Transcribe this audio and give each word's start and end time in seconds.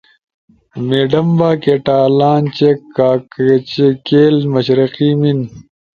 میڈمبا، 0.87 1.49
کیٹالان، 1.63 2.43
چیک، 2.55 2.79
کاکچیکیل، 2.97 4.35
مشرقی 4.53 5.09
میِن 5.19 5.39